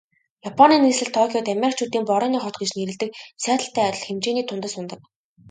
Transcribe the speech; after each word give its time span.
Японы 0.49 0.75
нийслэл 0.83 1.09
Токиод 1.17 1.47
Америкчуудын 1.55 2.03
Борооны 2.09 2.39
хот 2.41 2.55
гэж 2.61 2.69
нэрлэдэг 2.73 3.09
Сиэтллтэй 3.43 3.83
адил 3.89 4.03
хэмжээний 4.05 4.45
тунадас 4.47 4.73
унадаг. 4.79 5.01